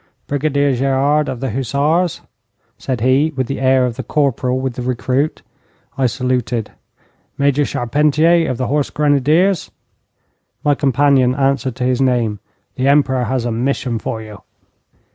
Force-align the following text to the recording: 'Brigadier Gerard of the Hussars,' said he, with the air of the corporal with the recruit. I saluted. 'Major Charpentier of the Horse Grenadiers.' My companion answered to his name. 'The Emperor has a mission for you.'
'Brigadier 0.25 0.73
Gerard 0.75 1.29
of 1.29 1.41
the 1.41 1.51
Hussars,' 1.51 2.21
said 2.75 3.01
he, 3.01 3.31
with 3.35 3.45
the 3.45 3.59
air 3.61 3.85
of 3.85 3.97
the 3.97 4.03
corporal 4.03 4.59
with 4.59 4.73
the 4.73 4.81
recruit. 4.81 5.43
I 5.95 6.07
saluted. 6.07 6.71
'Major 7.37 7.65
Charpentier 7.65 8.49
of 8.49 8.57
the 8.57 8.65
Horse 8.65 8.89
Grenadiers.' 8.89 9.69
My 10.65 10.73
companion 10.73 11.35
answered 11.35 11.75
to 11.75 11.83
his 11.83 12.01
name. 12.01 12.39
'The 12.77 12.87
Emperor 12.87 13.25
has 13.25 13.45
a 13.45 13.51
mission 13.51 13.99
for 13.99 14.23
you.' 14.23 14.41